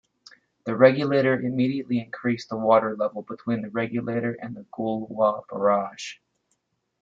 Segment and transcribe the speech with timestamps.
[0.63, 6.15] The Regulator immediately increased the water level between the Regulator and the Goolwa Barrage.